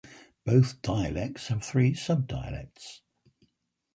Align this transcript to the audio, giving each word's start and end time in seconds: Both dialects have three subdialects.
Both 0.45 0.81
dialects 0.81 1.49
have 1.49 1.63
three 1.63 1.91
subdialects. 1.91 3.01